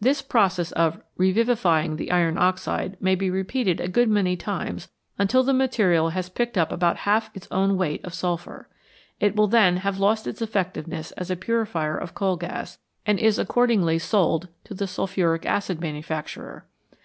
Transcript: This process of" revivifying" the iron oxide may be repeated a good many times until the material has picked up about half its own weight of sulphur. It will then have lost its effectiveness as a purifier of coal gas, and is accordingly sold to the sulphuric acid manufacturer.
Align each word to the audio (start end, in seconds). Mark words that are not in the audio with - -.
This 0.00 0.22
process 0.22 0.70
of" 0.70 1.00
revivifying" 1.24 1.96
the 1.96 2.12
iron 2.12 2.38
oxide 2.38 2.96
may 3.00 3.16
be 3.16 3.30
repeated 3.30 3.80
a 3.80 3.88
good 3.88 4.08
many 4.08 4.36
times 4.36 4.88
until 5.18 5.42
the 5.42 5.52
material 5.52 6.10
has 6.10 6.28
picked 6.28 6.56
up 6.56 6.70
about 6.70 6.98
half 6.98 7.34
its 7.34 7.48
own 7.50 7.76
weight 7.76 8.04
of 8.04 8.14
sulphur. 8.14 8.68
It 9.18 9.34
will 9.34 9.48
then 9.48 9.78
have 9.78 9.98
lost 9.98 10.28
its 10.28 10.40
effectiveness 10.40 11.10
as 11.16 11.32
a 11.32 11.36
purifier 11.36 11.98
of 11.98 12.14
coal 12.14 12.36
gas, 12.36 12.78
and 13.06 13.18
is 13.18 13.40
accordingly 13.40 13.98
sold 13.98 14.46
to 14.62 14.72
the 14.74 14.86
sulphuric 14.86 15.44
acid 15.46 15.80
manufacturer. 15.80 16.64